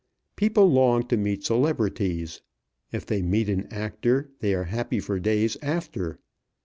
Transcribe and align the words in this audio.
People 0.35 0.65
long 0.71 1.05
to 1.09 1.15
meet 1.15 1.43
celebrities. 1.43 2.41
If 2.91 3.05
they 3.05 3.21
meet 3.21 3.47
an 3.49 3.67
actor, 3.71 4.31
they 4.39 4.55
are 4.55 4.63
happy 4.63 4.99
for 4.99 5.19
days 5.19 5.57
after. 5.61 6.17